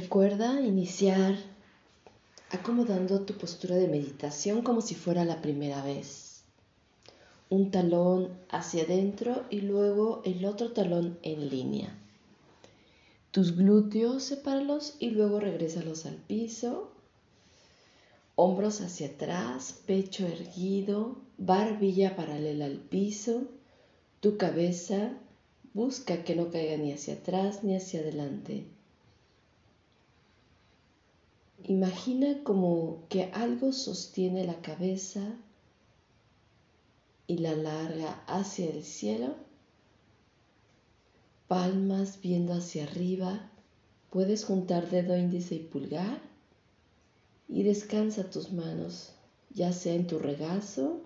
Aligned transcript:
Recuerda 0.00 0.60
iniciar 0.60 1.34
acomodando 2.50 3.22
tu 3.22 3.34
postura 3.34 3.74
de 3.74 3.88
meditación 3.88 4.62
como 4.62 4.80
si 4.80 4.94
fuera 4.94 5.24
la 5.24 5.42
primera 5.42 5.82
vez. 5.82 6.44
Un 7.50 7.72
talón 7.72 8.28
hacia 8.48 8.84
adentro 8.84 9.44
y 9.50 9.62
luego 9.62 10.22
el 10.24 10.44
otro 10.44 10.70
talón 10.70 11.18
en 11.22 11.48
línea. 11.48 11.98
Tus 13.32 13.56
glúteos 13.56 14.22
sepáralos 14.22 14.94
y 15.00 15.10
luego 15.10 15.40
regrésalos 15.40 16.06
al 16.06 16.14
piso. 16.14 16.92
Hombros 18.36 18.80
hacia 18.80 19.08
atrás, 19.08 19.82
pecho 19.84 20.28
erguido, 20.28 21.16
barbilla 21.38 22.14
paralela 22.14 22.66
al 22.66 22.78
piso. 22.78 23.48
Tu 24.20 24.36
cabeza 24.36 25.18
busca 25.74 26.22
que 26.22 26.36
no 26.36 26.52
caiga 26.52 26.76
ni 26.76 26.92
hacia 26.92 27.14
atrás 27.14 27.64
ni 27.64 27.74
hacia 27.74 27.98
adelante 27.98 28.77
Imagina 31.64 32.44
como 32.44 33.04
que 33.08 33.24
algo 33.32 33.72
sostiene 33.72 34.44
la 34.44 34.60
cabeza 34.62 35.36
y 37.26 37.38
la 37.38 37.54
larga 37.54 38.22
hacia 38.26 38.70
el 38.70 38.84
cielo. 38.84 39.34
Palmas 41.48 42.20
viendo 42.22 42.54
hacia 42.54 42.84
arriba. 42.84 43.50
Puedes 44.10 44.44
juntar 44.44 44.88
dedo 44.88 45.16
índice 45.16 45.56
y 45.56 45.58
pulgar 45.58 46.20
y 47.48 47.62
descansa 47.62 48.30
tus 48.30 48.52
manos, 48.52 49.10
ya 49.50 49.72
sea 49.72 49.94
en 49.94 50.06
tu 50.06 50.18
regazo 50.18 51.00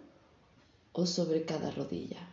o 0.92 1.06
sobre 1.06 1.44
cada 1.44 1.70
rodilla. 1.70 2.31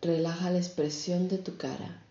Relaja 0.00 0.50
la 0.50 0.58
expresión 0.58 1.28
de 1.28 1.38
tu 1.38 1.56
cara. 1.56 2.02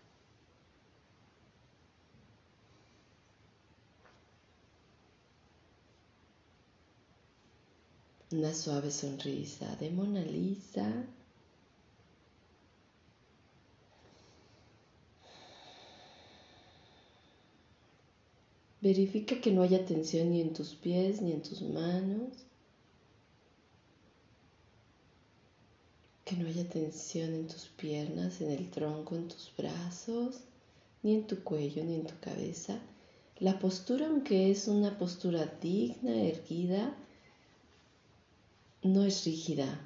Una 8.32 8.52
suave 8.52 8.90
sonrisa 8.90 9.76
de 9.76 9.90
Mona 9.90 10.22
Lisa. 10.22 11.06
Verifica 18.80 19.40
que 19.40 19.50
no 19.50 19.62
haya 19.62 19.86
tensión 19.86 20.30
ni 20.30 20.40
en 20.42 20.52
tus 20.52 20.74
pies 20.74 21.22
ni 21.22 21.32
en 21.32 21.42
tus 21.42 21.62
manos. 21.62 22.44
Que 26.34 26.42
no 26.42 26.48
haya 26.48 26.68
tensión 26.68 27.32
en 27.34 27.46
tus 27.46 27.66
piernas, 27.66 28.40
en 28.40 28.50
el 28.50 28.68
tronco, 28.70 29.14
en 29.14 29.28
tus 29.28 29.52
brazos, 29.56 30.40
ni 31.02 31.14
en 31.14 31.26
tu 31.26 31.42
cuello, 31.44 31.84
ni 31.84 31.94
en 31.94 32.06
tu 32.06 32.18
cabeza. 32.20 32.80
La 33.38 33.58
postura, 33.58 34.06
aunque 34.06 34.50
es 34.50 34.66
una 34.66 34.98
postura 34.98 35.46
digna, 35.60 36.14
erguida, 36.14 36.96
no 38.82 39.04
es 39.04 39.24
rígida, 39.24 39.80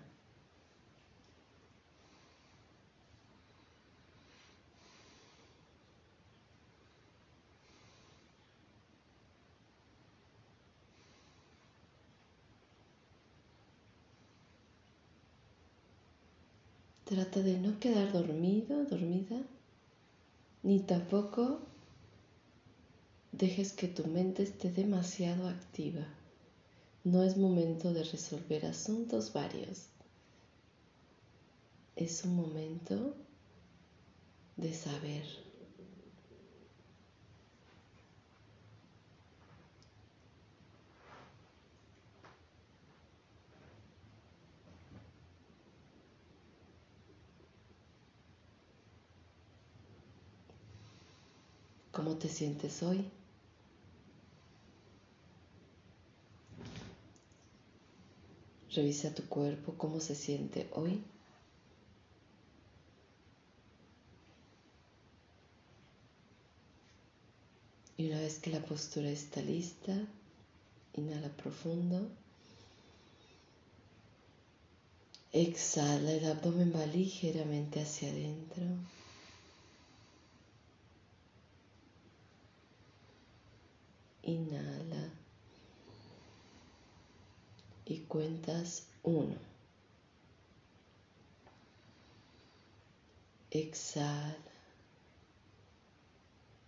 Trata 17.30 17.42
de 17.46 17.58
no 17.58 17.78
quedar 17.78 18.10
dormido, 18.10 18.86
dormida, 18.86 19.36
ni 20.62 20.80
tampoco 20.80 21.60
dejes 23.32 23.72
que 23.72 23.86
tu 23.86 24.06
mente 24.06 24.44
esté 24.44 24.72
demasiado 24.72 25.46
activa. 25.46 26.06
No 27.04 27.22
es 27.22 27.36
momento 27.36 27.92
de 27.92 28.04
resolver 28.04 28.64
asuntos 28.64 29.34
varios. 29.34 29.88
Es 31.96 32.24
un 32.24 32.34
momento 32.34 33.14
de 34.56 34.72
saber. 34.72 35.47
¿Cómo 51.98 52.14
te 52.14 52.28
sientes 52.28 52.84
hoy? 52.84 53.04
Revisa 58.72 59.12
tu 59.12 59.24
cuerpo, 59.24 59.74
cómo 59.76 59.98
se 59.98 60.14
siente 60.14 60.70
hoy. 60.74 61.02
Y 67.96 68.06
una 68.06 68.20
vez 68.20 68.38
que 68.38 68.50
la 68.50 68.60
postura 68.60 69.08
está 69.10 69.40
lista, 69.40 69.92
inhala 70.94 71.30
profundo. 71.30 72.08
Exhala, 75.32 76.12
el 76.12 76.26
abdomen 76.26 76.72
va 76.72 76.86
ligeramente 76.86 77.82
hacia 77.82 78.08
adentro. 78.08 78.62
Inhala. 84.28 85.08
Y 87.86 88.00
cuentas 88.00 88.86
uno. 89.02 89.36
Exhala. 93.50 94.36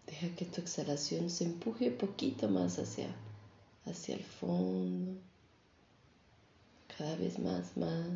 Deja 0.07 0.35
que 0.37 0.47
tu 0.47 0.63
exhalación 0.63 1.29
se 1.29 1.45
empuje 1.45 1.91
poquito 1.91 2.49
más 2.49 2.79
hacia, 2.79 3.15
hacia 3.85 4.15
el 4.15 4.25
fondo. 4.25 5.21
Cada 6.97 7.15
vez 7.17 7.39
más, 7.39 7.77
más. 7.77 8.09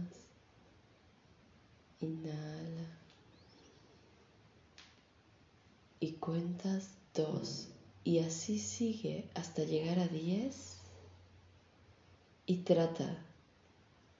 Inhala. 2.00 2.88
Y 6.00 6.12
cuentas 6.12 6.88
dos. 7.12 7.73
Y 8.04 8.18
así 8.18 8.58
sigue 8.58 9.24
hasta 9.34 9.64
llegar 9.64 9.98
a 9.98 10.08
10 10.08 10.76
y 12.46 12.56
trata 12.58 13.16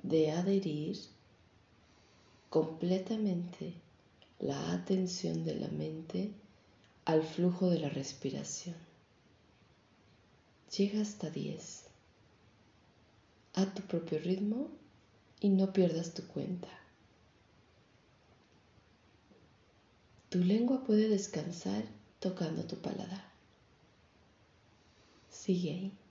de 0.03 0.33
adherir 0.33 0.99
completamente 2.49 3.75
la 4.39 4.73
atención 4.73 5.45
de 5.45 5.57
la 5.57 5.69
mente 5.69 6.31
al 7.05 7.23
flujo 7.23 7.69
de 7.69 7.81
la 7.81 7.91
respiración. 7.91 8.77
Llega 10.77 11.03
hasta 11.03 11.29
10 11.29 11.85
a 13.55 13.67
tu 13.67 13.83
propio 13.83 14.19
ritmo 14.19 14.69
y 15.41 15.51
no 15.51 15.73
pierdas 15.73 16.15
tu 16.15 16.27
cuenta. 16.27 16.69
Tu 20.31 20.39
lengua 20.39 20.83
puede 20.85 21.09
descansar 21.09 21.85
tocando 22.19 22.65
tu 22.65 22.77
paladar. 22.77 23.34
Sigue 25.45 25.71
ahí. 25.71 26.04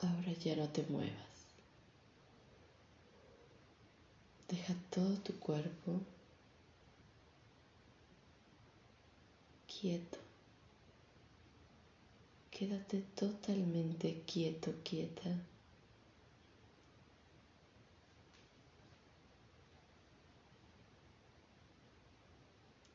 Ahora 0.00 0.32
ya 0.32 0.54
no 0.54 0.68
te 0.68 0.84
muevas. 0.84 1.12
Deja 4.48 4.74
todo 4.90 5.16
tu 5.18 5.38
cuerpo 5.40 6.00
quieto. 9.66 10.18
Quédate 12.50 13.02
totalmente 13.14 14.22
quieto, 14.26 14.72
quieta. 14.84 15.30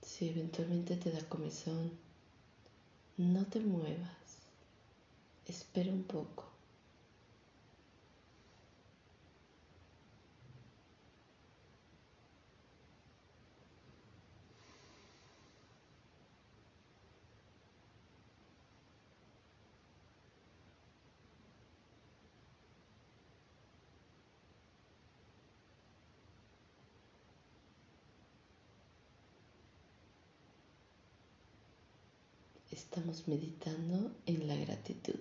Si 0.01 0.29
eventualmente 0.29 0.95
te 0.95 1.11
da 1.11 1.21
comezón, 1.27 1.91
no 3.17 3.45
te 3.45 3.59
muevas. 3.59 4.37
Espera 5.45 5.91
un 5.91 6.03
poco. 6.03 6.52
Estamos 32.95 33.27
meditando 33.27 34.11
en 34.27 34.47
la 34.47 34.55
gratitud. 34.55 35.15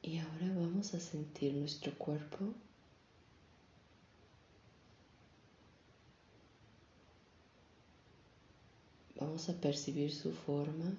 Y 0.00 0.18
ahora 0.18 0.52
vamos 0.54 0.94
a 0.94 1.00
sentir 1.00 1.54
nuestro 1.54 1.92
cuerpo 1.98 2.54
Vamos 9.18 9.48
a 9.48 9.54
percibir 9.54 10.14
su 10.14 10.30
forma 10.30 10.96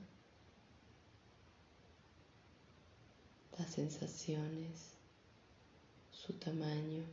las 3.58 3.70
sensaciones, 3.70 4.94
su 6.12 6.34
tamaño. 6.34 7.04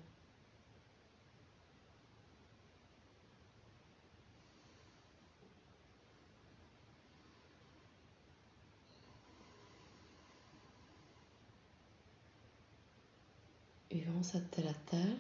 Y 13.93 14.05
vamos 14.05 14.35
a 14.37 14.49
tratar 14.49 15.17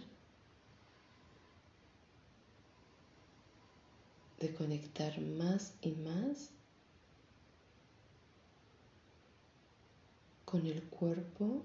de 4.38 4.54
conectar 4.54 5.20
más 5.20 5.74
y 5.82 5.90
más 5.90 6.50
con 10.50 10.66
el 10.66 10.82
cuerpo 10.82 11.62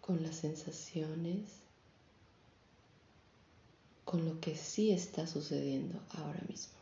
con 0.00 0.20
las 0.24 0.34
sensaciones, 0.34 1.60
con 4.04 4.26
lo 4.26 4.40
que 4.40 4.56
sí 4.56 4.90
está 4.90 5.28
sucediendo 5.28 6.00
ahora 6.10 6.42
mismo. 6.48 6.74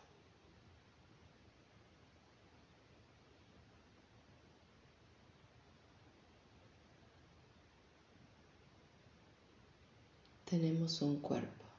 Tenemos 10.46 11.02
un 11.02 11.20
cuerpo. 11.20 11.69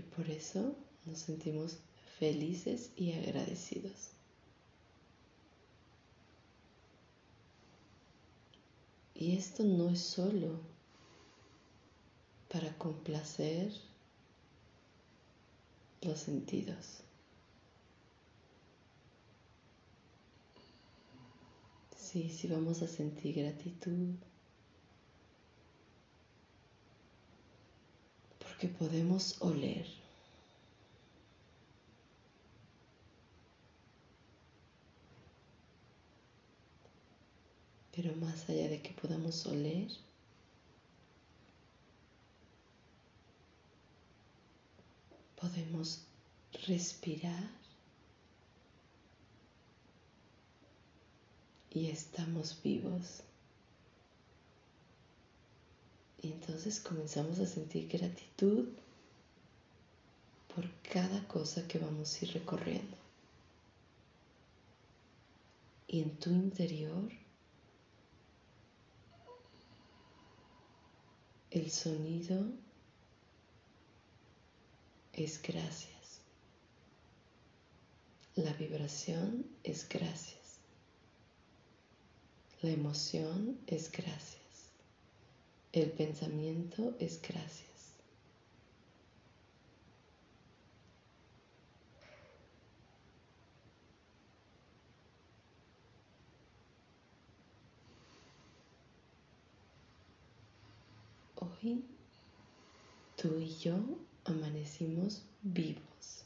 Por 0.00 0.28
eso 0.30 0.74
nos 1.04 1.18
sentimos 1.18 1.78
felices 2.18 2.90
y 2.96 3.12
agradecidos. 3.12 4.10
Y 9.14 9.36
esto 9.36 9.64
no 9.64 9.88
es 9.88 10.00
solo 10.00 10.60
para 12.52 12.76
complacer 12.76 13.72
los 16.02 16.18
sentidos. 16.18 17.00
Sí, 21.96 22.30
sí 22.30 22.46
vamos 22.48 22.82
a 22.82 22.88
sentir 22.88 23.36
gratitud 23.36 24.14
porque 28.66 28.68
podemos 28.68 29.40
oler. 29.40 29.86
Pero 37.94 38.14
más 38.16 38.48
allá 38.48 38.68
de 38.68 38.82
que 38.82 38.92
podamos 38.92 39.46
oler, 39.46 39.88
podemos 45.40 46.04
respirar 46.66 47.50
y 51.70 51.90
estamos 51.90 52.60
vivos. 52.62 53.25
Y 56.26 56.32
entonces 56.32 56.80
comenzamos 56.80 57.38
a 57.38 57.46
sentir 57.46 57.86
gratitud 57.86 58.66
por 60.52 60.68
cada 60.92 61.28
cosa 61.28 61.68
que 61.68 61.78
vamos 61.78 62.16
a 62.20 62.24
ir 62.24 62.32
recorriendo. 62.32 62.96
Y 65.86 66.02
en 66.02 66.16
tu 66.16 66.30
interior 66.30 67.12
El 71.52 71.70
sonido 71.70 72.44
es 75.12 75.40
gracias. 75.40 76.20
La 78.34 78.52
vibración 78.54 79.46
es 79.62 79.88
gracias. 79.88 80.58
La 82.62 82.70
emoción 82.70 83.58
es 83.68 83.90
gracias. 83.92 84.45
El 85.76 85.90
pensamiento 85.90 86.94
es 86.98 87.20
gracias. 87.20 87.92
Hoy 101.34 101.84
tú 103.16 103.38
y 103.38 103.54
yo 103.58 103.76
amanecimos 104.24 105.26
vivos. 105.42 106.24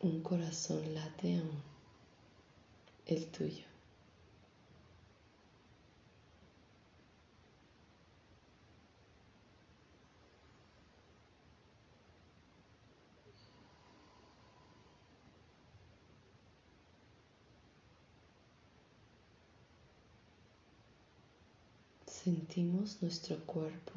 Un 0.00 0.22
corazón 0.22 0.94
late 0.94 1.36
aún, 1.36 1.62
el 3.04 3.26
tuyo. 3.26 3.71
Sentimos 22.22 23.02
nuestro 23.02 23.36
cuerpo, 23.46 23.92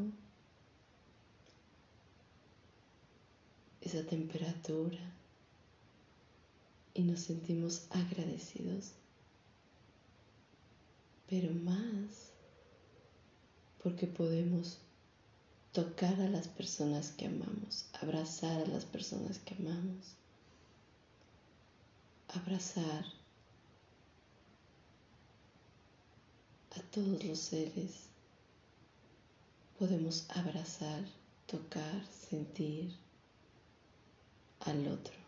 esa 3.81 4.03
temperatura 4.03 4.97
y 6.95 7.03
nos 7.03 7.19
sentimos 7.19 7.85
agradecidos, 7.91 8.93
pero 11.29 11.53
más 11.53 12.31
porque 13.83 14.07
podemos 14.07 14.79
tocar 15.71 16.19
a 16.19 16.27
las 16.27 16.47
personas 16.47 17.11
que 17.11 17.27
amamos, 17.27 17.85
abrazar 18.01 18.63
a 18.63 18.67
las 18.67 18.85
personas 18.85 19.37
que 19.39 19.53
amamos, 19.53 20.15
abrazar 22.29 23.05
a 26.75 26.81
todos 26.91 27.23
los 27.23 27.37
seres. 27.37 28.14
Podemos 29.77 30.25
abrazar, 30.29 31.03
tocar, 31.47 32.01
sentir 32.09 32.95
al 34.61 34.87
otro. 34.87 35.24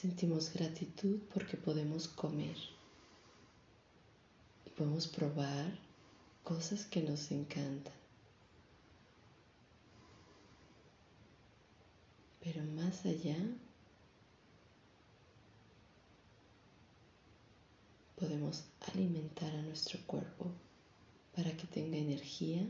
Sentimos 0.00 0.52
gratitud 0.52 1.18
porque 1.34 1.56
podemos 1.56 2.06
comer 2.06 2.56
y 4.64 4.70
podemos 4.70 5.08
probar 5.08 5.76
cosas 6.44 6.84
que 6.84 7.02
nos 7.02 7.32
encantan. 7.32 7.92
Pero 12.44 12.62
más 12.62 13.04
allá, 13.06 13.38
podemos 18.14 18.66
alimentar 18.92 19.52
a 19.52 19.62
nuestro 19.62 19.98
cuerpo 20.06 20.52
para 21.34 21.50
que 21.56 21.66
tenga 21.66 21.96
energía 21.96 22.64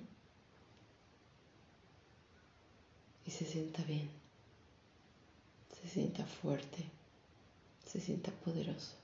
y 3.26 3.30
se 3.30 3.44
sienta 3.44 3.82
bien, 3.82 4.08
se 5.78 5.90
sienta 5.90 6.24
fuerte 6.24 6.97
se 7.88 8.00
sienta 8.00 8.30
poderoso. 8.44 8.94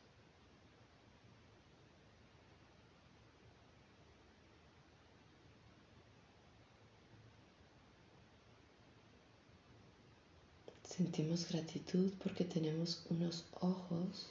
Sentimos 10.85 11.49
gratitud 11.49 12.13
porque 12.23 12.45
tenemos 12.45 13.05
unos 13.11 13.45
ojos 13.61 14.29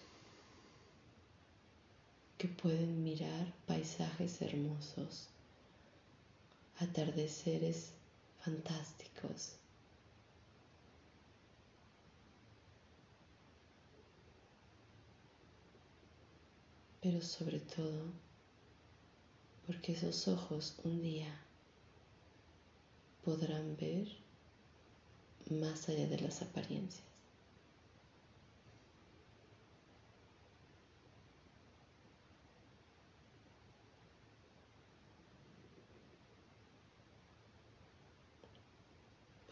que 2.37 2.47
pueden 2.47 3.03
mirar 3.03 3.51
paisajes 3.65 4.41
hermosos, 4.41 5.27
atardeceres 6.79 7.91
fantásticos, 8.43 9.57
pero 17.03 17.21
sobre 17.21 17.59
todo 17.59 18.05
porque 19.67 19.91
esos 19.91 20.29
ojos 20.29 20.77
un 20.85 21.01
día 21.01 21.37
podrán 23.25 23.75
ver 23.75 24.07
más 25.49 25.89
allá 25.89 26.07
de 26.07 26.21
las 26.21 26.41
apariencias. 26.41 27.03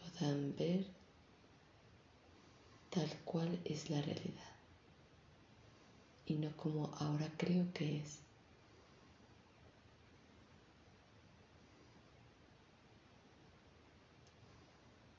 Podrán 0.00 0.56
ver 0.56 0.86
tal 2.88 3.10
cual 3.26 3.60
es 3.66 3.90
la 3.90 4.00
realidad 4.00 4.61
y 6.32 6.36
no 6.36 6.50
como 6.56 6.86
ahora 6.98 7.30
creo 7.36 7.66
que 7.74 7.98
es. 7.98 8.18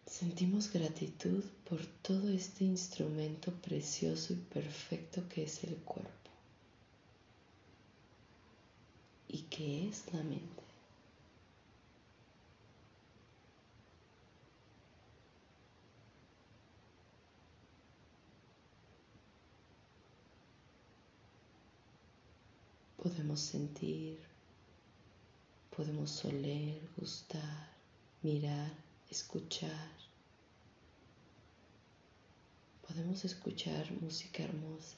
Sentimos 0.07 0.71
gratitud 0.71 1.43
por 1.69 1.85
todo 2.01 2.29
este 2.29 2.63
instrumento 2.63 3.51
precioso 3.51 4.33
y 4.33 4.37
perfecto 4.37 5.27
que 5.29 5.43
es 5.43 5.63
el 5.63 5.75
cuerpo 5.77 6.29
y 9.27 9.39
que 9.43 9.89
es 9.89 10.13
la 10.13 10.23
mente. 10.23 10.62
Podemos 23.13 23.41
sentir, 23.41 24.19
podemos 25.75 26.25
oler, 26.25 26.81
gustar, 26.97 27.69
mirar, 28.23 28.73
escuchar. 29.07 29.91
Podemos 32.87 33.23
escuchar 33.23 33.91
música 34.01 34.41
hermosa, 34.43 34.97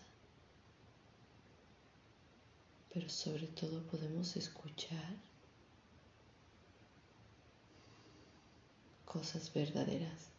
pero 2.93 3.09
sobre 3.09 3.47
todo 3.47 3.83
podemos 3.87 4.37
escuchar 4.37 5.17
cosas 9.03 9.51
verdaderas. 9.53 10.29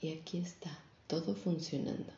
Y 0.00 0.18
aquí 0.18 0.38
está 0.38 0.89
todo 1.10 1.34
funcionando. 1.34 2.12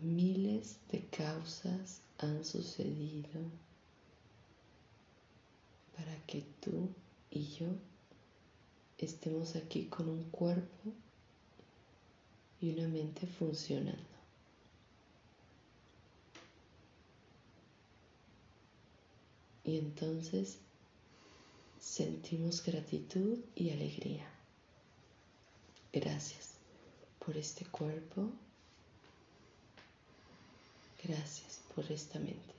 Miles 0.00 0.80
de 0.90 1.04
causas 1.06 2.00
han 2.18 2.44
sucedido 2.44 3.42
para 5.96 6.16
que 6.26 6.42
tú 6.60 6.88
y 7.30 7.46
yo 7.46 7.68
estemos 8.98 9.54
aquí 9.54 9.84
con 9.84 10.08
un 10.08 10.24
cuerpo 10.30 10.92
y 12.60 12.72
una 12.72 12.88
mente 12.88 13.28
funcionando. 13.28 14.00
Y 19.62 19.78
entonces 19.78 20.58
sentimos 21.80 22.62
gratitud 22.62 23.38
y 23.56 23.70
alegría. 23.70 24.28
Gracias 25.92 26.50
por 27.18 27.36
este 27.36 27.64
cuerpo. 27.64 28.30
Gracias 31.02 31.60
por 31.74 31.90
esta 31.90 32.18
mente. 32.18 32.54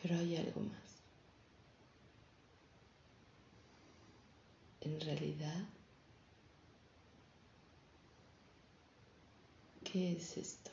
Pero 0.00 0.18
hay 0.18 0.36
algo 0.36 0.60
más. 0.60 0.76
En 4.82 5.00
realidad, 5.00 5.64
¿Qué 9.96 10.12
es 10.12 10.36
esto? 10.36 10.70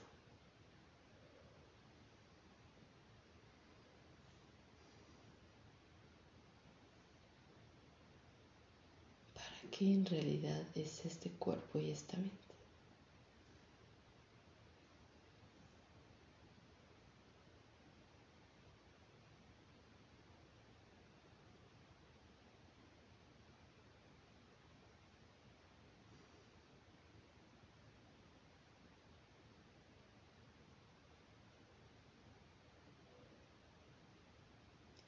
¿Para 9.34 9.72
qué 9.72 9.94
en 9.94 10.06
realidad 10.06 10.66
es 10.76 11.06
este 11.06 11.30
cuerpo 11.30 11.80
y 11.80 11.92
esta 11.92 12.18
mente? 12.18 12.53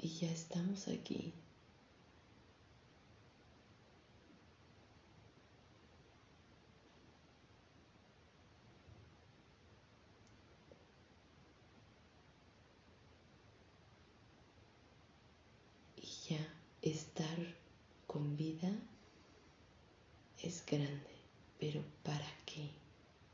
y 0.06 0.08
ya 0.08 0.30
estamos 0.32 0.88
aquí. 0.88 1.34
Y 15.98 16.30
ya 16.30 16.38
estar 16.84 17.26
con 18.06 18.38
vida 18.38 18.72
es 20.44 20.64
grande, 20.68 21.16
pero 21.60 21.82
¿para 22.04 22.32
qué 22.46 22.70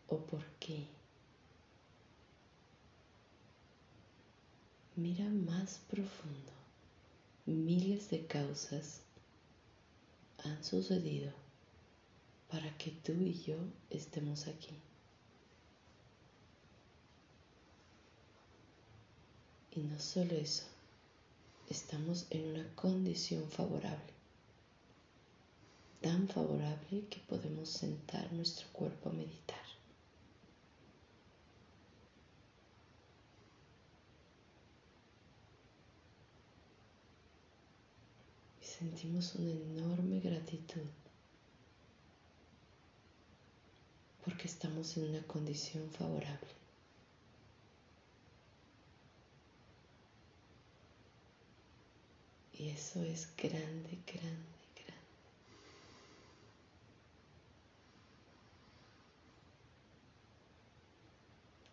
o 0.08 0.18
por 0.20 0.46
qué? 0.62 0.88
Mira 4.96 5.26
más 5.26 5.82
profundo. 5.90 6.61
Miles 7.54 8.10
de 8.10 8.26
causas 8.26 9.02
han 10.44 10.64
sucedido 10.64 11.32
para 12.50 12.78
que 12.78 12.92
tú 12.92 13.14
y 13.14 13.34
yo 13.44 13.58
estemos 13.90 14.48
aquí. 14.48 14.76
Y 19.74 19.80
no 19.82 19.98
solo 20.00 20.34
eso, 20.36 20.66
estamos 21.70 22.28
en 22.30 22.46
una 22.50 22.76
condición 22.76 23.50
favorable, 23.50 24.14
tan 26.02 26.28
favorable 26.28 27.08
que 27.10 27.20
podemos 27.22 27.70
sentar 27.70 28.34
nuestro 28.34 28.68
cuerpo 28.74 29.10
a 29.10 29.14
meditar. 29.14 29.62
Y 38.62 38.66
sentimos 38.82 39.36
una 39.36 39.52
enorme 39.52 40.20
gratitud 40.20 40.82
porque 44.26 44.48
estamos 44.48 44.98
en 44.98 45.12
una 45.12 45.22
condición 45.28 45.88
favorable. 45.92 46.50
Y 52.58 52.70
eso 52.70 53.04
es 53.04 53.30
grande, 53.38 54.00
grande, 54.08 54.62
grande. 54.76 55.04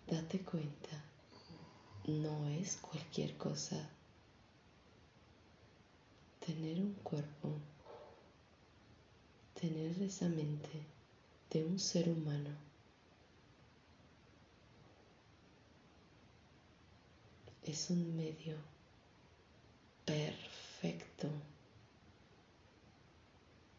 Date 0.08 0.40
cuenta, 0.40 1.02
no 2.06 2.48
es 2.48 2.76
cualquier 2.76 3.34
cosa 3.38 3.97
tener 6.48 6.80
un 6.80 6.94
cuerpo, 7.02 7.50
tener 9.60 10.02
esa 10.02 10.26
mente 10.30 10.80
de 11.50 11.62
un 11.62 11.78
ser 11.78 12.08
humano. 12.08 12.48
Es 17.62 17.90
un 17.90 18.16
medio 18.16 18.56
perfecto 20.06 21.28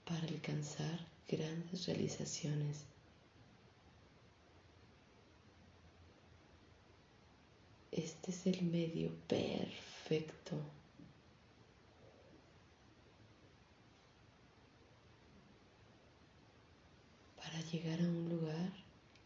para 0.05 0.27
alcanzar 0.27 1.07
grandes 1.27 1.87
realizaciones. 1.87 2.85
Este 7.91 8.29
es 8.29 8.45
el 8.45 8.61
medio 8.61 9.09
perfecto 9.27 10.78
para 17.59 17.71
llegar 17.71 17.99
a 17.99 18.03
un 18.03 18.29
lugar 18.29 18.71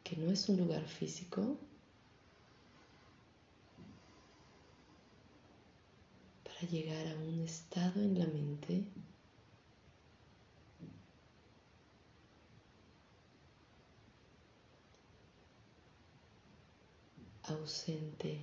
que 0.03 0.15
no 0.15 0.31
es 0.31 0.49
un 0.49 0.57
lugar 0.57 0.83
físico, 0.87 1.55
llegar 6.71 7.07
a 7.07 7.15
un 7.17 7.41
estado 7.41 8.01
en 8.01 8.17
la 8.17 8.25
mente 8.25 8.85
ausente 17.43 18.39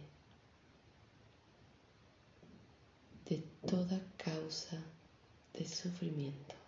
de 3.29 3.39
toda 3.67 4.01
causa 4.19 4.77
de 5.55 5.67
sufrimiento. 5.67 6.60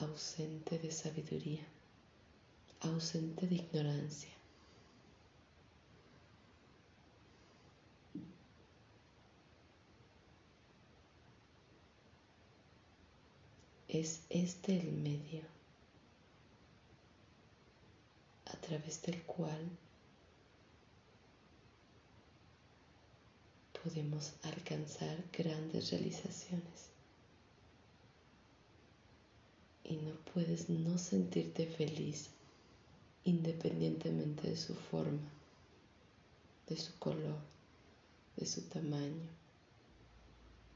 Ausente 0.00 0.78
de 0.78 0.90
sabiduría, 0.92 1.66
ausente 2.80 3.46
de 3.46 3.56
ignorancia. 3.56 4.30
Es 13.88 14.20
este 14.28 14.78
el 14.78 14.92
medio 14.92 15.42
a 18.46 18.56
través 18.60 19.02
del 19.02 19.22
cual 19.22 19.68
podemos 23.82 24.34
alcanzar 24.42 25.24
grandes 25.32 25.90
realizaciones. 25.90 26.97
Y 29.88 29.96
no 29.96 30.12
puedes 30.32 30.68
no 30.68 30.98
sentirte 30.98 31.66
feliz 31.66 32.28
independientemente 33.24 34.50
de 34.50 34.56
su 34.56 34.74
forma, 34.74 35.28
de 36.68 36.76
su 36.76 36.96
color, 36.98 37.38
de 38.36 38.46
su 38.46 38.62
tamaño. 38.62 39.26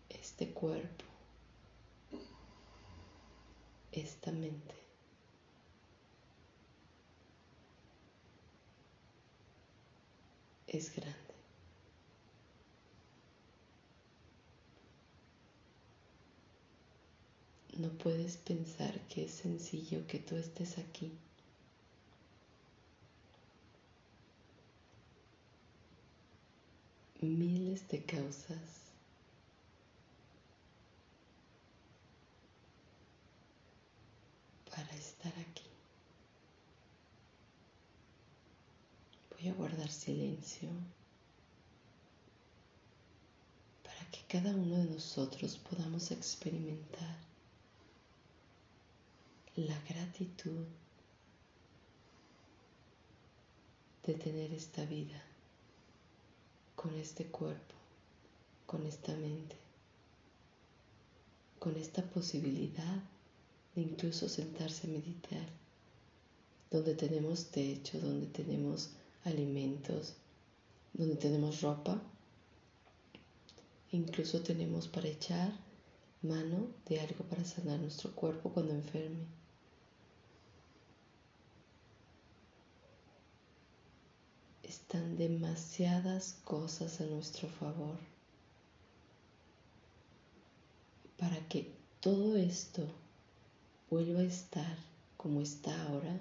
Este 0.09 0.51
cuerpo 0.51 1.05
esta 3.93 4.33
mente. 4.33 4.75
Es 10.67 10.95
grande. 10.97 11.22
No 17.79 17.89
puedes 17.89 18.37
pensar 18.37 19.01
que 19.09 19.25
es 19.25 19.31
sencillo 19.31 20.07
que 20.07 20.19
tú 20.19 20.37
estés 20.37 20.77
aquí. 20.79 21.11
Miles 27.21 27.89
de 27.89 28.03
causas 28.05 28.83
para 34.71 34.91
estar 34.95 35.33
aquí. 35.39 35.63
Voy 39.31 39.49
a 39.49 39.55
guardar 39.55 39.89
silencio 39.89 40.69
para 43.83 44.11
que 44.11 44.21
cada 44.29 44.51
uno 44.51 44.77
de 44.77 44.91
nosotros 44.91 45.57
podamos 45.59 46.11
experimentar 46.11 47.32
la 49.57 49.79
gratitud 49.87 50.65
de 54.07 54.15
tener 54.15 54.51
esta 54.55 54.87
vida 54.87 55.23
con 56.75 56.95
este 56.95 57.27
cuerpo, 57.27 57.75
con 58.65 58.87
esta 58.87 59.15
mente, 59.15 59.57
con 61.59 61.77
esta 61.77 62.03
posibilidad 62.03 63.03
de 63.75 63.83
incluso 63.83 64.27
sentarse 64.31 64.87
a 64.87 64.91
meditar, 64.91 65.47
donde 66.71 66.95
tenemos 66.95 67.51
techo, 67.51 68.01
donde 68.01 68.29
tenemos 68.29 68.93
alimentos, 69.25 70.15
donde 70.95 71.17
tenemos 71.17 71.61
ropa, 71.61 72.01
incluso 73.91 74.41
tenemos 74.41 74.89
para 74.89 75.09
echar 75.09 75.53
mano 76.23 76.69
de 76.87 77.01
algo 77.01 77.25
para 77.25 77.45
sanar 77.45 77.79
nuestro 77.81 78.13
cuerpo 78.13 78.51
cuando 78.51 78.73
enferme. 78.73 79.42
Están 84.73 85.19
demasiadas 85.19 86.39
cosas 86.45 87.03
a 87.03 87.05
nuestro 87.05 87.47
favor 87.47 87.99
para 91.19 91.47
que 91.47 91.71
todo 92.01 92.37
esto 92.39 92.83
vuelva 93.91 94.21
a 94.21 94.25
estar 94.25 94.79
como 95.19 95.43
está 95.43 95.71
ahora? 95.83 96.19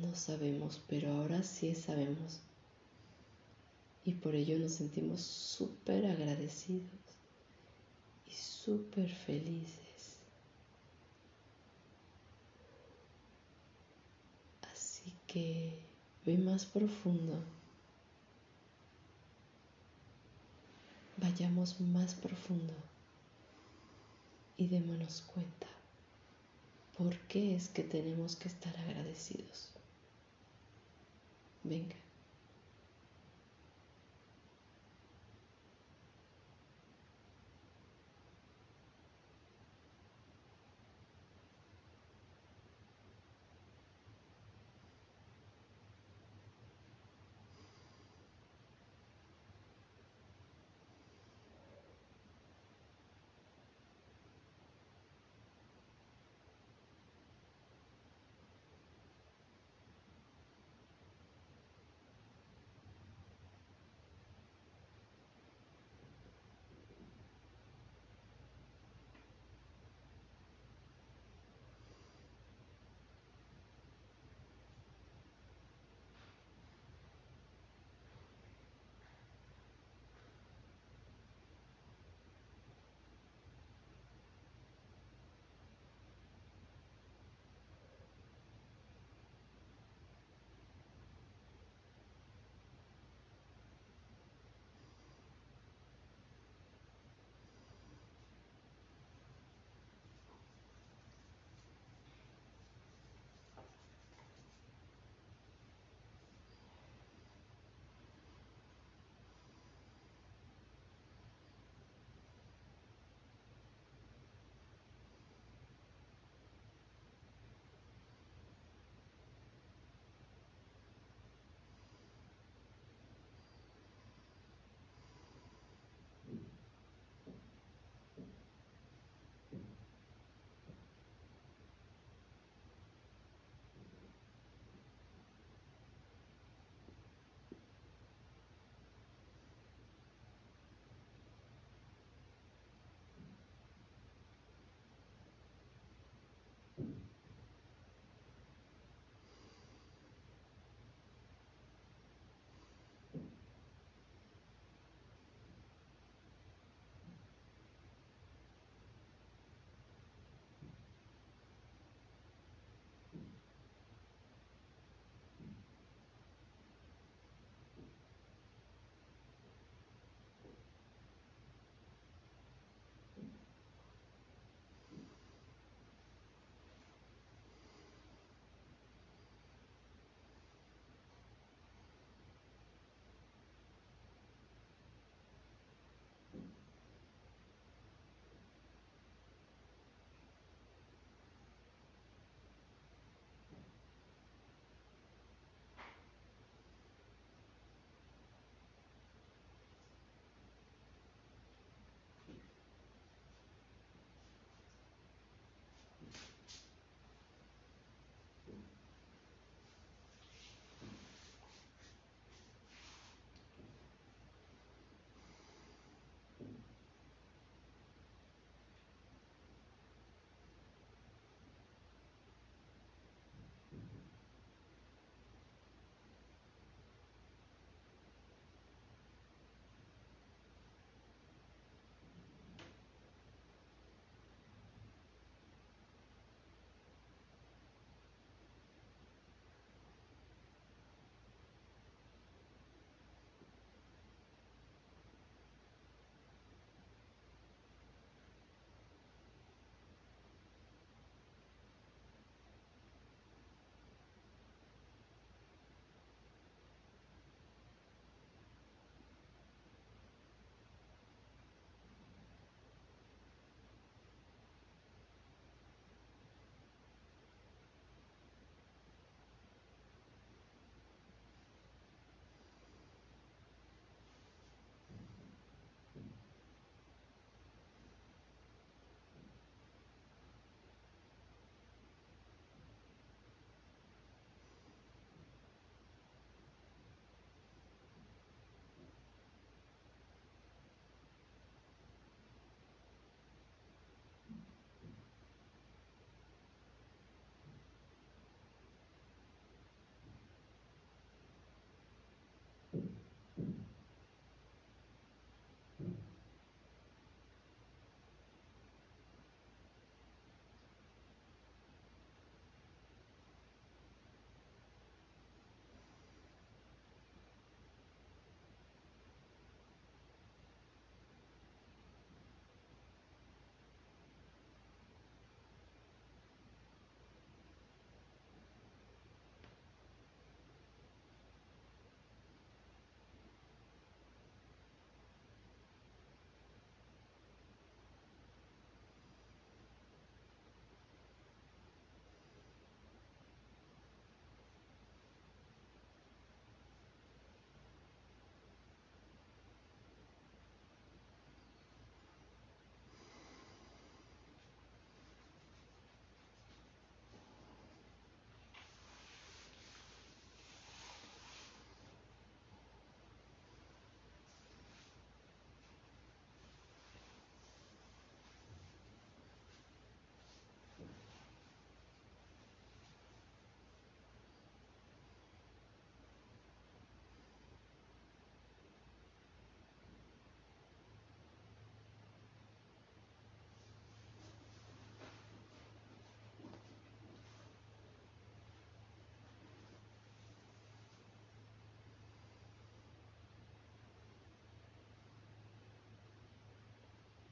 No 0.00 0.12
sabemos, 0.16 0.80
pero 0.88 1.12
ahora 1.12 1.44
sí 1.44 1.72
sabemos. 1.76 2.40
Y 4.04 4.14
por 4.14 4.34
ello 4.34 4.58
nos 4.58 4.72
sentimos 4.72 5.20
súper 5.20 6.04
agradecidos 6.06 6.90
y 8.26 8.32
súper 8.32 9.08
felices. 9.08 9.81
que 15.32 15.72
ve 16.26 16.36
más 16.36 16.66
profundo. 16.66 17.42
Vayamos 21.16 21.80
más 21.80 22.14
profundo 22.14 22.74
y 24.58 24.66
démonos 24.66 25.22
cuenta 25.22 25.68
por 26.98 27.16
qué 27.28 27.54
es 27.54 27.68
que 27.70 27.82
tenemos 27.82 28.36
que 28.36 28.48
estar 28.48 28.76
agradecidos. 28.76 29.70
Venga. 31.64 31.96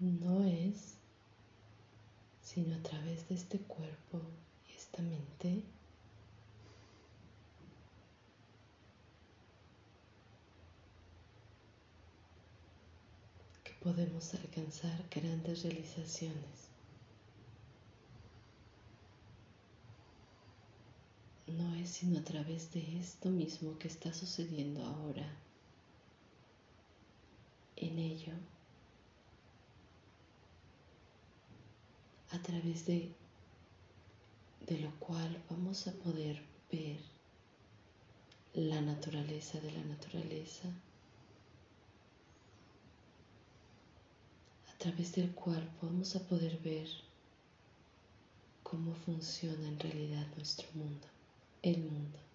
No 0.01 0.45
es 0.45 0.95
sino 2.43 2.75
a 2.75 2.83
través 2.83 3.29
de 3.29 3.35
este 3.35 3.59
cuerpo 3.59 4.21
y 4.69 4.73
esta 4.73 5.03
mente 5.03 5.63
que 13.63 13.73
podemos 13.83 14.35
alcanzar 14.35 15.05
grandes 15.11 15.63
realizaciones. 15.63 16.71
No 21.47 21.75
es 21.75 21.91
sino 21.91 22.19
a 22.21 22.25
través 22.25 22.73
de 22.73 22.99
esto 22.99 23.29
mismo 23.29 23.79
que 23.79 23.89
está 23.89 24.15
sucediendo 24.15 24.83
ahora. 24.85 25.29
En 27.77 27.99
ello 27.99 28.33
a 32.33 32.39
través 32.43 32.87
de, 32.87 33.13
de 34.67 34.79
lo 34.79 34.91
cual 35.01 35.43
vamos 35.51 35.87
a 35.87 35.93
poder 35.93 36.43
ver 36.71 36.99
la 38.55 38.81
naturaleza 38.81 39.61
de 39.61 39.73
la 39.73 39.85
naturaleza, 39.85 40.69
a 44.69 44.79
través 44.79 45.15
del 45.15 45.33
cual 45.33 45.69
vamos 45.83 46.17
a 46.17 46.21
poder 46.21 46.59
ver 46.59 46.89
cómo 48.63 48.95
funciona 48.95 49.69
en 49.69 49.79
realidad 49.79 50.27
nuestro 50.37 50.69
mundo, 50.75 51.07
el 51.63 51.79
mundo. 51.79 52.30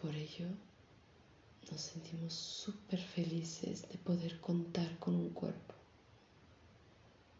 Por 0.00 0.14
ello 0.14 0.46
nos 1.70 1.80
sentimos 1.80 2.32
súper 2.32 3.00
felices 3.00 3.82
de 3.88 3.98
poder 3.98 4.40
contar 4.40 4.98
con 4.98 5.14
un 5.14 5.30
cuerpo. 5.30 5.74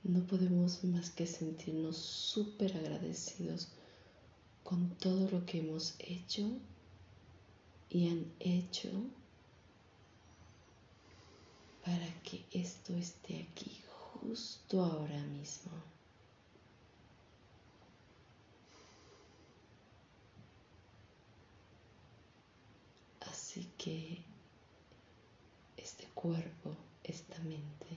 No 0.05 0.21
podemos 0.27 0.85
más 0.85 1.11
que 1.11 1.27
sentirnos 1.27 1.97
súper 1.97 2.77
agradecidos 2.77 3.69
con 4.65 4.91
todo 4.97 5.31
lo 5.31 5.47
que 5.47 5.59
hemos 5.61 5.95
hecho 5.99 6.51
y 7.91 8.09
han 8.09 8.27
hecho 8.39 8.91
para 11.85 12.23
que 12.23 12.45
esto 12.53 12.95
esté 12.95 13.49
aquí 13.51 13.81
justo 14.21 14.85
ahora 14.85 15.23
mismo. 15.25 15.98
Así 23.59 23.73
que 23.77 24.19
este 25.77 26.07
cuerpo, 26.15 26.77
esta 27.03 27.37
mente, 27.41 27.89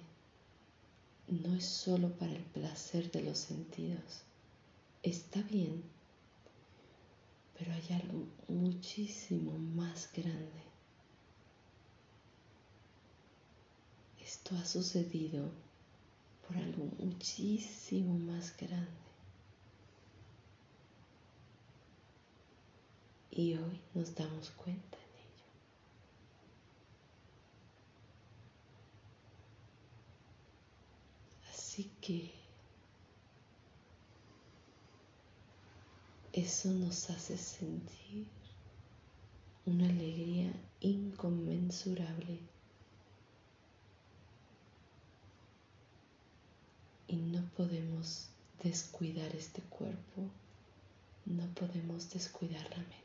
no 1.27 1.55
es 1.55 1.65
solo 1.65 2.09
para 2.17 2.31
el 2.31 2.41
placer 2.45 3.11
de 3.11 3.21
los 3.21 3.37
sentidos. 3.37 4.23
Está 5.03 5.39
bien, 5.43 5.83
pero 7.59 7.73
hay 7.73 8.01
algo 8.01 8.25
muchísimo 8.47 9.51
más 9.75 10.09
grande. 10.13 10.63
Esto 14.19 14.55
ha 14.55 14.65
sucedido 14.65 15.51
por 16.47 16.57
algo 16.57 16.85
muchísimo 16.97 18.17
más 18.17 18.57
grande. 18.57 18.89
Y 23.29 23.53
hoy 23.53 23.79
nos 23.93 24.15
damos 24.15 24.49
cuenta. 24.51 24.97
Así 31.71 31.90
que 32.01 32.31
eso 36.33 36.69
nos 36.69 37.09
hace 37.09 37.37
sentir 37.37 38.27
una 39.65 39.85
alegría 39.85 40.51
inconmensurable 40.79 42.39
y 47.07 47.15
no 47.15 47.43
podemos 47.57 48.29
descuidar 48.63 49.35
este 49.35 49.61
cuerpo, 49.63 50.29
no 51.25 51.45
podemos 51.53 52.09
descuidar 52.09 52.63
la 52.71 52.77
mente. 52.77 53.01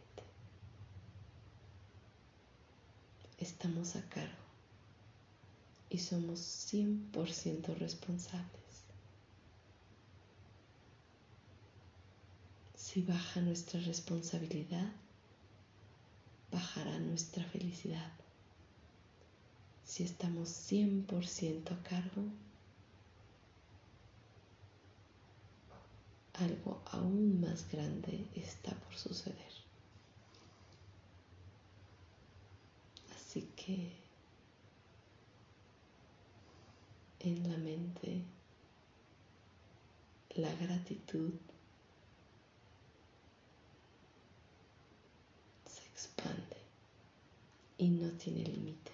Estamos 3.38 3.96
a 3.96 4.08
cargo 4.08 4.46
y 5.90 5.98
somos 5.98 6.38
100% 6.72 7.76
responsables. 7.78 8.65
Si 12.96 13.02
baja 13.02 13.42
nuestra 13.42 13.78
responsabilidad, 13.80 14.90
bajará 16.50 16.98
nuestra 16.98 17.44
felicidad. 17.44 18.10
Si 19.84 20.02
estamos 20.02 20.48
100% 20.48 21.72
a 21.72 21.82
cargo, 21.82 22.22
algo 26.32 26.80
aún 26.86 27.38
más 27.38 27.70
grande 27.70 28.24
está 28.34 28.74
por 28.74 28.94
suceder. 28.94 29.52
Así 33.14 33.42
que 33.56 33.92
en 37.20 37.46
la 37.46 37.58
mente 37.58 38.22
la 40.30 40.54
gratitud 40.54 41.34
y 47.78 47.88
no 47.88 48.10
tiene 48.12 48.44
límite. 48.44 48.92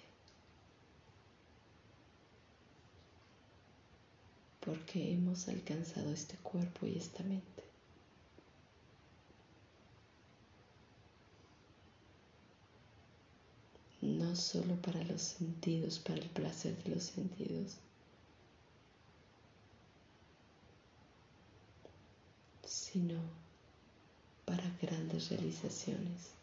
Porque 4.59 5.13
hemos 5.13 5.47
alcanzado 5.47 6.11
este 6.11 6.37
cuerpo 6.37 6.85
y 6.85 6.97
esta 6.97 7.23
mente. 7.23 7.63
No 14.01 14.35
solo 14.35 14.75
para 14.81 15.03
los 15.03 15.21
sentidos, 15.21 15.99
para 15.99 16.19
el 16.19 16.29
placer 16.29 16.75
de 16.83 16.95
los 16.95 17.03
sentidos, 17.03 17.77
sino 22.65 23.19
para 24.45 24.63
grandes 24.81 25.29
realizaciones. 25.29 26.42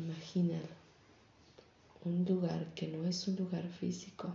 Imagina 0.00 0.58
un 2.04 2.24
lugar 2.24 2.72
que 2.74 2.88
no 2.88 3.06
es 3.06 3.28
un 3.28 3.36
lugar 3.36 3.68
físico. 3.68 4.32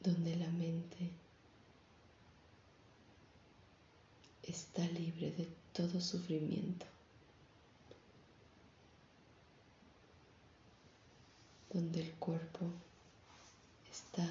donde 0.00 0.36
la 0.36 0.48
mente 0.48 1.10
está 4.42 4.86
libre 4.88 5.32
de 5.32 5.46
todo 5.74 6.00
sufrimiento, 6.00 6.86
donde 11.70 12.00
el 12.00 12.12
cuerpo 12.14 12.70
está 13.90 14.26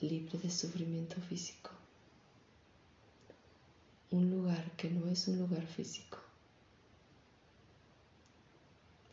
libre 0.00 0.38
de 0.38 0.50
sufrimiento 0.50 1.18
físico 1.22 1.70
un 4.12 4.30
lugar 4.30 4.70
que 4.76 4.90
no 4.90 5.08
es 5.08 5.26
un 5.26 5.38
lugar 5.38 5.66
físico, 5.66 6.18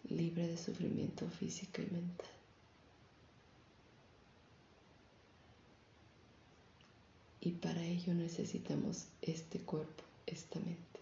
libre 0.09 0.45
de 0.45 0.57
sufrimiento 0.57 1.27
físico 1.29 1.81
y 1.81 1.85
mental. 1.85 2.27
Y 7.41 7.51
para 7.51 7.81
ello 7.81 8.13
necesitamos 8.13 9.05
este 9.21 9.59
cuerpo, 9.59 10.03
esta 10.25 10.59
mente. 10.59 10.99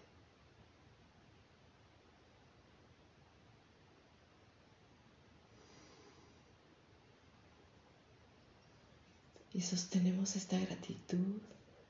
Y 9.52 9.60
sostenemos 9.62 10.36
esta 10.36 10.56
gratitud 10.60 11.40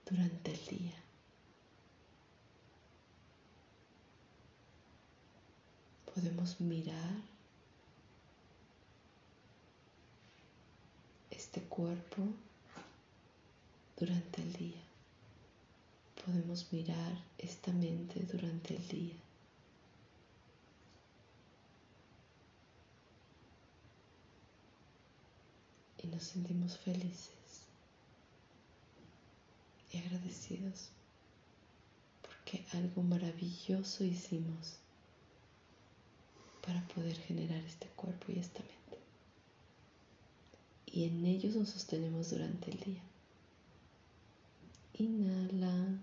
durante 0.07 0.53
el 0.53 0.67
día. 0.79 1.08
Podemos 6.19 6.61
mirar 6.61 7.15
este 11.31 11.61
cuerpo 11.63 12.23
durante 13.97 14.43
el 14.43 14.53
día. 14.53 14.83
Podemos 16.27 16.73
mirar 16.73 17.23
esta 17.39 17.73
mente 17.73 18.19
durante 18.33 18.75
el 18.75 18.89
día. 18.89 19.15
Y 26.03 26.07
nos 26.09 26.25
sentimos 26.25 26.77
felices 26.79 27.63
y 29.93 29.99
agradecidos 29.99 30.89
porque 32.23 32.67
algo 32.73 33.05
maravilloso 33.05 34.03
hicimos 34.03 34.79
para 36.69 36.87
poder 36.89 37.17
generar 37.17 37.65
este 37.65 37.89
cuerpo 37.97 38.27
y 38.29 38.39
esta 38.39 38.61
mente 38.61 38.79
y 40.93 41.05
en 41.05 41.25
ellos 41.27 41.55
nos 41.55 41.69
sostenemos 41.69 42.31
durante 42.31 42.71
el 42.71 42.81
día. 42.81 43.03
Inhala. 44.95 46.01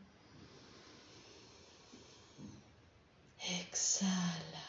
Exhala. 3.59 4.63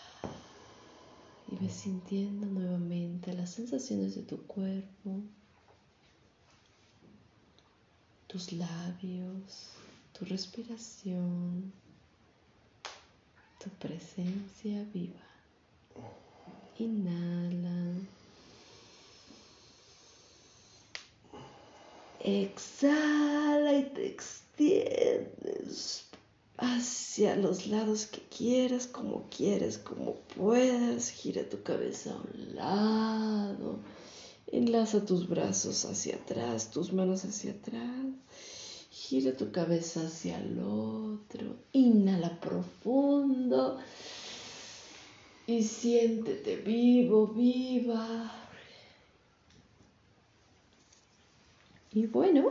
Y 1.51 1.65
ves 1.65 1.75
sintiendo 1.75 2.47
nuevamente 2.47 3.33
las 3.35 3.51
sensaciones 3.51 4.17
de 4.17 4.23
tu 4.23 4.43
cuerpo, 4.47 5.21
tus 8.27 8.53
labios, 8.53 9.71
tu 10.19 10.25
respiración, 10.25 11.73
tu 13.63 13.71
presencia 13.79 14.85
viva. 14.93 15.36
Inhala. 16.79 17.95
Exhala 22.21 23.79
y 23.79 23.85
te 23.95 24.07
extiendes 24.07 26.07
hacia 26.59 27.37
los 27.37 27.67
lados 27.67 28.07
que 28.07 28.21
quieras, 28.21 28.87
como 28.87 29.29
quieras, 29.31 29.79
como 29.79 30.17
puedas. 30.37 31.11
Gira 31.11 31.49
tu 31.49 31.63
cabeza 31.63 32.13
a 32.13 32.17
un 32.17 32.55
lado. 32.55 33.79
Enlaza 34.49 35.05
tus 35.05 35.29
brazos 35.29 35.85
hacia 35.85 36.17
atrás, 36.17 36.71
tus 36.71 36.93
manos 36.93 37.25
hacia 37.25 37.53
atrás. 37.53 38.07
Gira 38.91 39.37
tu 39.37 39.53
cabeza 39.53 40.07
hacia 40.07 40.39
el 40.39 40.59
otro. 40.59 41.57
Inhala 41.73 42.41
profundo. 42.41 43.79
Y 45.47 45.63
siéntete 45.63 46.57
vivo, 46.57 47.29
viva. 47.29 48.33
Y 51.93 52.07
bueno, 52.07 52.51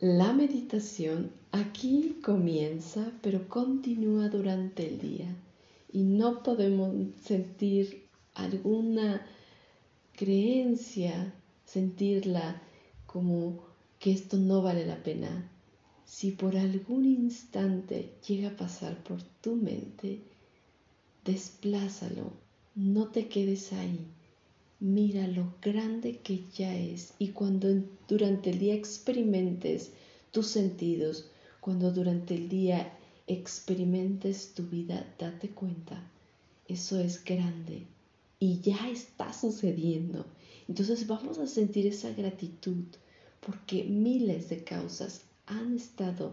la 0.00 0.32
meditación 0.32 1.32
aquí 1.50 2.18
comienza, 2.22 3.10
pero 3.22 3.48
continúa 3.48 4.28
durante 4.28 4.86
el 4.86 5.00
día. 5.00 5.34
Y 5.92 6.02
no 6.02 6.42
podemos 6.42 6.94
sentir 7.24 8.04
alguna 8.34 9.26
creencia, 10.14 11.32
sentirla 11.64 12.62
como 13.06 13.58
que 13.98 14.12
esto 14.12 14.36
no 14.36 14.62
vale 14.62 14.86
la 14.86 15.02
pena. 15.02 15.50
Si 16.04 16.32
por 16.32 16.56
algún 16.56 17.06
instante 17.06 18.14
llega 18.28 18.50
a 18.50 18.56
pasar 18.56 19.02
por 19.02 19.22
tu 19.40 19.56
mente, 19.56 20.20
desplázalo, 21.24 22.32
no 22.74 23.08
te 23.08 23.28
quedes 23.28 23.72
ahí 23.72 24.06
mira 24.80 25.28
lo 25.28 25.52
grande 25.60 26.20
que 26.20 26.42
ya 26.56 26.74
es 26.74 27.12
y 27.18 27.28
cuando 27.28 27.68
durante 28.08 28.48
el 28.50 28.58
día 28.58 28.74
experimentes 28.74 29.92
tus 30.30 30.46
sentidos, 30.46 31.30
cuando 31.60 31.92
durante 31.92 32.34
el 32.34 32.48
día 32.48 32.90
experimentes 33.26 34.54
tu 34.54 34.62
vida, 34.64 35.06
date 35.18 35.50
cuenta, 35.50 36.02
eso 36.66 36.98
es 36.98 37.22
grande 37.22 37.86
y 38.38 38.60
ya 38.60 38.88
está 38.88 39.34
sucediendo. 39.34 40.24
Entonces 40.66 41.06
vamos 41.06 41.38
a 41.38 41.46
sentir 41.46 41.86
esa 41.86 42.10
gratitud 42.12 42.84
porque 43.40 43.84
miles 43.84 44.48
de 44.48 44.64
causas 44.64 45.22
han 45.44 45.76
estado 45.76 46.32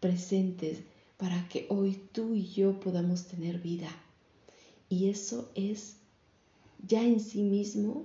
presentes 0.00 0.80
para 1.18 1.48
que 1.48 1.66
hoy 1.68 2.00
tú 2.10 2.34
y 2.34 2.46
yo 2.48 2.80
podamos 2.80 3.26
tener 3.26 3.58
vida. 3.58 3.88
Y 4.88 5.08
eso 5.08 5.50
es 5.54 5.96
ya 6.86 7.02
en 7.02 7.20
sí 7.20 7.42
mismo 7.42 8.04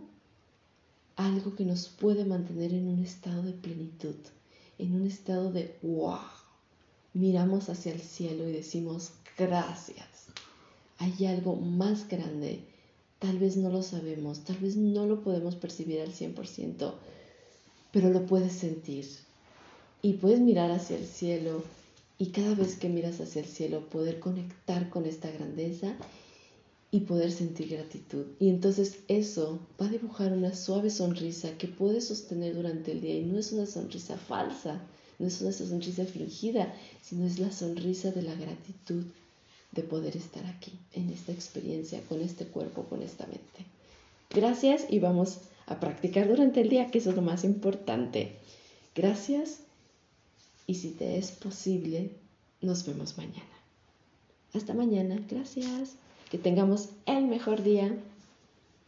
algo 1.15 1.55
que 1.55 1.65
nos 1.65 1.89
puede 1.89 2.25
mantener 2.25 2.73
en 2.73 2.87
un 2.87 3.03
estado 3.03 3.43
de 3.43 3.53
plenitud, 3.53 4.15
en 4.79 4.95
un 4.95 5.05
estado 5.05 5.51
de 5.51 5.75
wow. 5.83 6.19
Miramos 7.13 7.69
hacia 7.69 7.93
el 7.93 8.01
cielo 8.01 8.47
y 8.47 8.53
decimos 8.53 9.11
gracias. 9.37 10.27
Hay 10.97 11.25
algo 11.25 11.55
más 11.55 12.07
grande. 12.07 12.63
Tal 13.19 13.37
vez 13.37 13.57
no 13.57 13.69
lo 13.69 13.83
sabemos, 13.83 14.39
tal 14.43 14.57
vez 14.57 14.75
no 14.77 15.05
lo 15.05 15.21
podemos 15.21 15.55
percibir 15.55 16.01
al 16.01 16.11
100%, 16.11 16.93
pero 17.91 18.09
lo 18.09 18.25
puedes 18.25 18.53
sentir. 18.53 19.05
Y 20.01 20.13
puedes 20.13 20.39
mirar 20.39 20.71
hacia 20.71 20.97
el 20.97 21.05
cielo 21.05 21.63
y 22.17 22.27
cada 22.27 22.55
vez 22.55 22.77
que 22.77 22.89
miras 22.89 23.19
hacia 23.19 23.41
el 23.41 23.47
cielo 23.47 23.87
poder 23.89 24.19
conectar 24.19 24.89
con 24.89 25.05
esta 25.05 25.29
grandeza 25.29 25.95
y 26.91 27.01
poder 27.01 27.31
sentir 27.31 27.69
gratitud. 27.69 28.25
Y 28.39 28.49
entonces 28.49 28.99
eso 29.07 29.59
va 29.81 29.85
a 29.85 29.89
dibujar 29.89 30.33
una 30.33 30.53
suave 30.53 30.89
sonrisa 30.89 31.57
que 31.57 31.67
puedes 31.67 32.07
sostener 32.07 32.53
durante 32.53 32.91
el 32.91 33.01
día 33.01 33.15
y 33.15 33.23
no 33.23 33.39
es 33.39 33.53
una 33.53 33.65
sonrisa 33.65 34.17
falsa, 34.17 34.81
no 35.17 35.27
es 35.27 35.39
una 35.39 35.53
sonrisa 35.53 36.05
fingida, 36.05 36.73
sino 37.01 37.25
es 37.25 37.39
la 37.39 37.51
sonrisa 37.51 38.11
de 38.11 38.23
la 38.23 38.35
gratitud 38.35 39.03
de 39.71 39.83
poder 39.83 40.17
estar 40.17 40.45
aquí, 40.45 40.73
en 40.93 41.09
esta 41.09 41.31
experiencia, 41.31 42.01
con 42.09 42.21
este 42.21 42.45
cuerpo, 42.45 42.83
con 42.83 43.01
esta 43.01 43.25
mente. 43.25 43.65
Gracias 44.29 44.85
y 44.89 44.99
vamos 44.99 45.39
a 45.67 45.79
practicar 45.79 46.27
durante 46.27 46.59
el 46.59 46.69
día, 46.69 46.91
que 46.91 46.97
eso 46.97 47.11
es 47.11 47.15
lo 47.15 47.21
más 47.21 47.45
importante. 47.45 48.35
Gracias 48.95 49.59
y 50.67 50.75
si 50.75 50.89
te 50.89 51.17
es 51.17 51.31
posible, 51.31 52.11
nos 52.59 52.85
vemos 52.85 53.17
mañana. 53.17 53.45
Hasta 54.53 54.73
mañana, 54.73 55.17
gracias. 55.29 55.95
Que 56.31 56.37
tengamos 56.37 56.87
el 57.05 57.25
mejor 57.25 57.61
día. 57.61 57.93